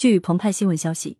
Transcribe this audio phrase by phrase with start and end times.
[0.00, 1.18] 据澎湃新闻消息，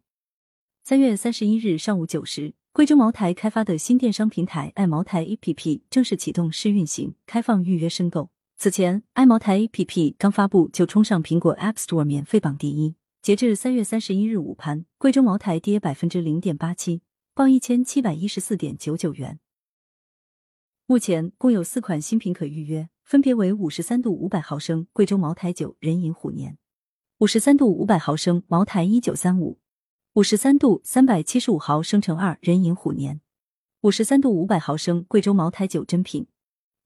[0.82, 8.30] 三月三十一日上午九时，贵州茅台开发的新电商平台爱茅台 APP 正式启动试运行，开放预约申购。
[8.56, 12.94] 此前，爱茅台 APP 刚发布就冲上苹果 App Store 免费榜第一。
[13.20, 17.02] 截至三月三十一日午盘，贵州茅台跌百分之零点八七，
[17.34, 19.38] 报一千七百一十四点九九元。
[20.86, 26.56] 目前共有四款新品可预约，分别为五十三度五百毫升贵州茅台酒人饮虎年。
[27.20, 29.58] 五十三度五百毫升茅台一九三五，
[30.14, 33.20] 五十三度三百七十五毫升乘二人饮虎年，
[33.82, 36.28] 五十三度五百毫升贵州茅台酒珍品。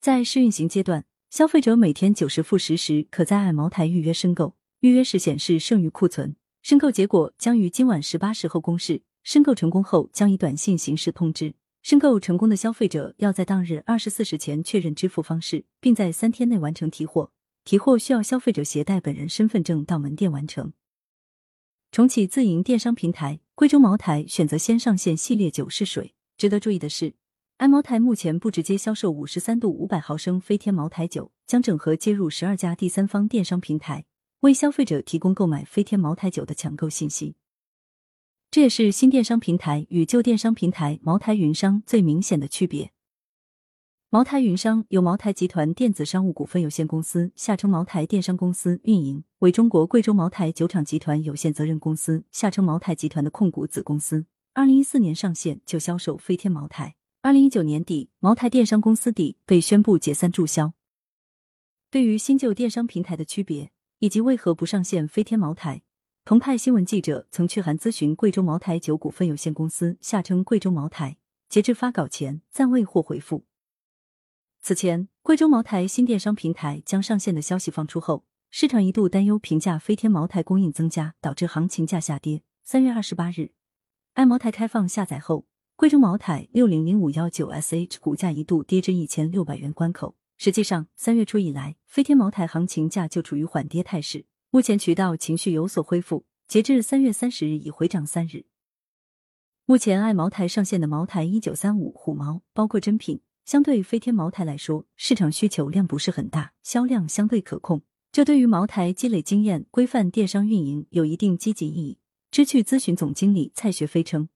[0.00, 9.02] 在试运行阶段，消费者每天九时负十时可在爱茅台预约申购，预约时显示剩余库存，申购结果将于今晚十八时后公示。
[9.22, 11.54] 申购成功后将以短信形式通知。
[11.82, 17.30] 申购成功的消费者要在当日二十四时前确认支付方式，并在三天内完成提货。
[17.64, 20.74] 提货需要消费者携带本人身份证到门店完成。
[21.90, 26.14] 重启自营电商平台，贵州茅台选择先上线系列酒试水。
[26.36, 27.14] 值得注意的是，
[27.56, 34.04] 爱茅台目前不直接销售五十三度五百毫升飞天茅台酒，将整合接入十二家第三方电商平台，
[34.40, 37.36] 为消费者提供购买飞天茅台酒的抢购信息。
[38.50, 42.90] 这也是新电商平台与旧电商平台茅台云商最明显的区别。
[44.14, 54.26] 茅台云商由茅台集团电子商务股份有限公司（下称茅台电商公司）运营，为中国贵州茅台酒厂集团有限责任公司（下称茅台集团）的控股子公司。
[54.52, 56.94] 二零一四年上线就销售飞天茅台。
[57.22, 60.74] 二零一九年底，茅台电商公司底被宣布解散注销。
[61.90, 65.82] 对于新旧电商平台的区别以及为何不上线飞天茅台，
[66.24, 71.16] 澎湃新闻记者曾去函咨询贵州茅台酒股份有限公司（下称贵州茅台），
[71.50, 73.42] 截至发稿前暂未获回复。
[74.66, 82.42] 此前，贵州茅台新电商平台将上线的消息放出后，市场一度担忧平价飞天茅台供应增加导致行情价下跌。
[82.62, 83.50] 三月二十八日，
[84.14, 85.44] 爱茅台开放下载后，
[85.76, 90.16] 贵州茅台六零零五幺九 SH 股价一度跌至一千六百元关口。
[90.38, 94.24] 实际上，三月初以来，飞天茅台行情价就处于缓跌态势。
[94.48, 98.46] 目前渠道情绪有所恢复，截至三月三十日已回涨三日。
[99.66, 103.20] 目前爱茅台上线的茅台一九三五虎毛包括真品。
[103.44, 111.98] 相对飞天茅台来说，市场需求量不是很大，销量相对可控，这对于茅台积累经验、规范电商运营有一定积极意义。
[112.30, 114.30] 知趣咨询总经理蔡学飞称，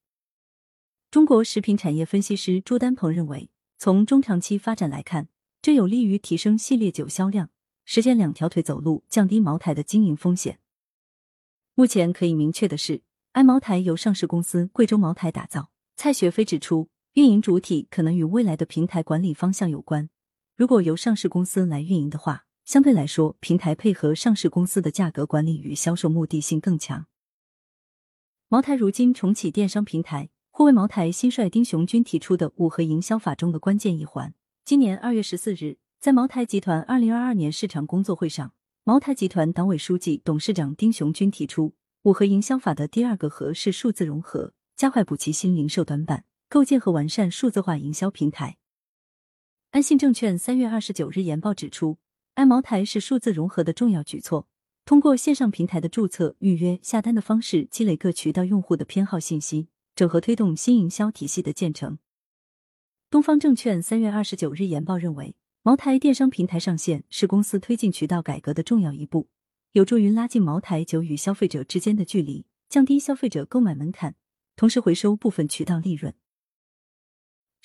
[1.10, 3.48] 中国食品产业分析师朱丹鹏认为，
[3.78, 5.28] 从中长期发展来看，
[5.62, 7.48] 这有利于提升系列酒销量，
[7.86, 10.60] 实现两条腿走路，降低茅台的经营风险。
[11.74, 13.00] 目前可以明确的是，
[13.32, 15.70] 爱茅台由上市公司贵州茅台打造。
[15.96, 16.90] 蔡学飞指出。
[17.18, 20.08] 运营主体可能与未来的平台管理方向有关。
[20.54, 27.06] 如果由上市公司来运营的话，相对来说，平台配合上市公司的价格管理与销售目的性更强。
[28.46, 34.32] 茅台如今重启电商平台，或为茅台新帅丁雄军提出的五合营销法中的关键一环。
[34.64, 38.52] 今年二月十四日，在茅台集团二零二二年市场工作会上，
[38.84, 41.74] 茅台集团党委书记、董事长丁雄军提出，
[42.04, 46.22] 五合营销法的第二个核是数字融合，加快补齐新零售短板。
[46.48, 48.56] 构建和完善数字化营销平台。
[49.70, 51.98] 安信证券三月二十九日研报指出，
[52.34, 54.48] 爱茅台是数字融合的重要举措，
[54.86, 61.98] 通过线上平台的注册、预约、下单的方式，积累各渠道用户的偏好信息，整合推动新营销体系的建成。
[63.10, 69.28] 东方证券三月二十九日研报认为，茅台电商平台上线是公司推进渠道改革的重要一步，
[69.72, 74.14] 有助于拉近茅台酒与消费者之间的距离，降低消费者购买门槛，
[74.56, 76.14] 同时回收部分渠道利润。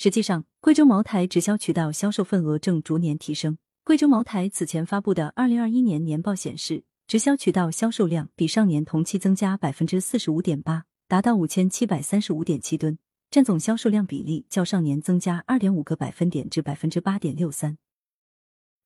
[0.03, 3.58] 实际上，贵州茅台直销渠道销售份额正逐年提升。
[3.86, 12.97] 贵州茅台此前发布的二零二一年年报显示，直销渠道销售量比上年同期增加百分之四十五点八，达到五千七百三十五点七吨，
[13.31, 17.78] 占总销售量比例较上年增加二点五个百分点至百分之八点六三。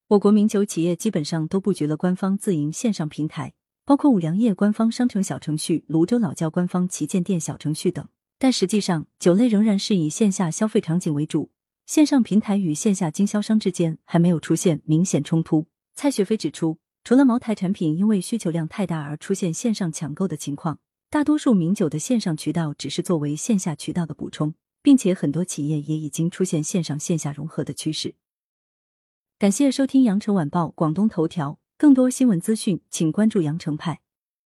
[0.10, 8.08] 我国名酒企业基本上都布局了官方自营线上平台，包括五粮液官方商城小程序、泸州老窖官方旗舰店小程序等。
[8.40, 11.50] 但实际上，酒类仍然是以线下消费场景为主，
[11.86, 15.66] 线上平台与线下经销商之间还没有出现明显冲突。
[15.96, 20.80] 蔡雪飞指出，除了茅台产品因为需求量太大而出现线上抢购的情况，
[21.10, 28.14] 大多数名酒的线上渠道只是作为线下渠道的补充，并且很多企业也已经出现线上线下融合的趋势。
[29.40, 34.02] 感谢收听羊城晚报广东头条，更多新闻资讯，请关注羊城派。